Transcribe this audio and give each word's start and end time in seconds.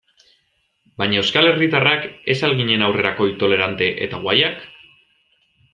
Baina 1.01 1.19
euskal 1.23 1.49
herritarrak 1.49 2.09
ez 2.35 2.39
al 2.49 2.57
ginen 2.63 2.87
aurrerakoi, 2.89 3.31
tolerante 3.45 3.95
eta 4.09 4.25
guayak? 4.27 4.67